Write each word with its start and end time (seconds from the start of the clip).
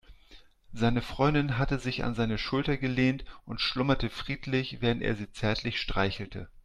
Seine 0.73 1.03
Freundin 1.03 1.59
hatte 1.59 1.77
sich 1.77 2.03
an 2.03 2.15
seine 2.15 2.39
Schulter 2.39 2.75
gelehnt 2.77 3.23
und 3.45 3.61
schlummerte 3.61 4.09
friedlich, 4.09 4.81
während 4.81 5.03
er 5.03 5.13
sie 5.15 5.31
zärtlich 5.31 5.79
streichelte. 5.79 6.49